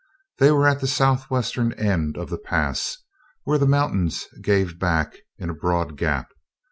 They 0.39 0.49
were 0.49 0.67
at 0.67 0.79
the 0.79 0.87
southwestern 0.87 1.73
end 1.73 2.17
of 2.17 2.31
the 2.31 2.39
pass, 2.39 2.97
where 3.43 3.59
the 3.59 3.67
mountains 3.67 4.25
gave 4.41 4.79
back 4.79 5.17
in 5.37 5.47
a 5.47 5.53
broad 5.53 5.95
gap. 5.95 6.31